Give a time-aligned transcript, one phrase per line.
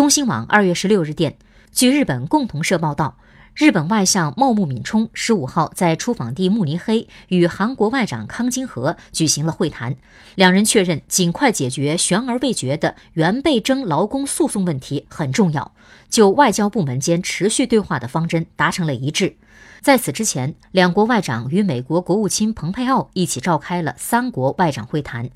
[0.00, 1.36] 中新网二月十六日电，
[1.72, 3.18] 据日本共同社报道。
[3.54, 9.96] 日本外相茂木敏充十五号在出访地慕尼黑与韩国外长康金和举行了会谈，
[10.36, 15.74] 两人确认尽快解决悬而未决的原被征劳工诉讼问题很重要，
[16.08, 19.36] 就外交部门间持续对话的方针达成了一致。
[19.82, 25.28] 在此之前，两国外长与美国国务卿蓬佩奥一起召开了三国外长会谈。